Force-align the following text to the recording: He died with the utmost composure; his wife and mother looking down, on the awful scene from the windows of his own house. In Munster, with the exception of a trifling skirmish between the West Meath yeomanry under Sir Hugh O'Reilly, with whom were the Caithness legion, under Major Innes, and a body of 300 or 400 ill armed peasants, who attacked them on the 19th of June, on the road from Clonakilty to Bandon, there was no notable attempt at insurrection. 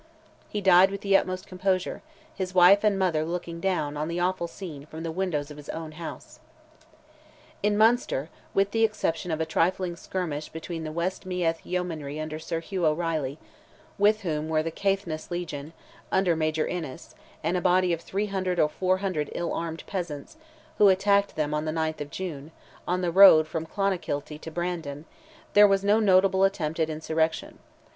He 0.49 0.61
died 0.61 0.89
with 0.89 1.01
the 1.01 1.15
utmost 1.15 1.45
composure; 1.45 2.01
his 2.33 2.55
wife 2.55 2.83
and 2.83 2.97
mother 2.97 3.23
looking 3.23 3.59
down, 3.59 3.95
on 3.95 4.07
the 4.07 4.19
awful 4.19 4.47
scene 4.47 4.87
from 4.87 5.03
the 5.03 5.11
windows 5.11 5.51
of 5.51 5.57
his 5.57 5.69
own 5.69 5.91
house. 5.91 6.39
In 7.61 7.77
Munster, 7.77 8.31
with 8.55 8.71
the 8.71 8.83
exception 8.83 9.29
of 9.29 9.39
a 9.39 9.45
trifling 9.45 9.95
skirmish 9.95 10.49
between 10.49 10.83
the 10.85 10.91
West 10.91 11.27
Meath 11.27 11.63
yeomanry 11.63 12.19
under 12.19 12.39
Sir 12.39 12.61
Hugh 12.61 12.83
O'Reilly, 12.83 13.37
with 13.99 14.21
whom 14.21 14.49
were 14.49 14.63
the 14.63 14.71
Caithness 14.71 15.29
legion, 15.29 15.71
under 16.11 16.35
Major 16.35 16.65
Innes, 16.65 17.13
and 17.43 17.55
a 17.55 17.61
body 17.61 17.93
of 17.93 18.01
300 18.01 18.59
or 18.59 18.69
400 18.69 19.29
ill 19.35 19.53
armed 19.53 19.83
peasants, 19.85 20.35
who 20.79 20.87
attacked 20.89 21.35
them 21.35 21.53
on 21.53 21.65
the 21.65 21.71
19th 21.71 22.01
of 22.01 22.09
June, 22.09 22.51
on 22.87 23.01
the 23.01 23.11
road 23.11 23.47
from 23.47 23.67
Clonakilty 23.67 24.39
to 24.41 24.49
Bandon, 24.49 25.05
there 25.53 25.67
was 25.67 25.83
no 25.83 25.99
notable 25.99 26.43
attempt 26.43 26.79
at 26.79 26.89
insurrection. 26.89 27.59